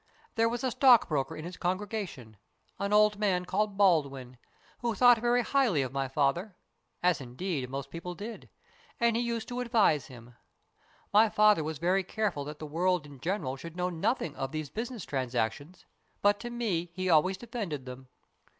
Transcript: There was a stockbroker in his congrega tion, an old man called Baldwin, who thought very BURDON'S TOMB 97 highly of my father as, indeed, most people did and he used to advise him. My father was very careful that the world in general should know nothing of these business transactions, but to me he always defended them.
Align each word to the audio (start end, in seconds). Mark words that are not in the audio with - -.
There 0.33 0.49
was 0.49 0.63
a 0.63 0.71
stockbroker 0.71 1.35
in 1.37 1.45
his 1.45 1.57
congrega 1.57 2.07
tion, 2.07 2.37
an 2.79 2.91
old 2.91 3.19
man 3.19 3.45
called 3.45 3.77
Baldwin, 3.77 4.39
who 4.79 4.95
thought 4.95 5.19
very 5.19 5.41
BURDON'S 5.43 5.47
TOMB 5.51 5.53
97 5.53 5.67
highly 5.69 5.81
of 5.83 5.93
my 5.93 6.07
father 6.07 6.55
as, 7.03 7.21
indeed, 7.21 7.69
most 7.69 7.91
people 7.91 8.15
did 8.15 8.49
and 8.99 9.15
he 9.15 9.21
used 9.21 9.47
to 9.49 9.59
advise 9.59 10.07
him. 10.07 10.33
My 11.13 11.29
father 11.29 11.63
was 11.63 11.77
very 11.77 12.03
careful 12.03 12.43
that 12.45 12.57
the 12.57 12.65
world 12.65 13.05
in 13.05 13.19
general 13.19 13.55
should 13.57 13.77
know 13.77 13.91
nothing 13.91 14.35
of 14.35 14.51
these 14.51 14.71
business 14.71 15.05
transactions, 15.05 15.85
but 16.23 16.39
to 16.39 16.49
me 16.49 16.89
he 16.95 17.07
always 17.07 17.37
defended 17.37 17.85
them. 17.85 18.07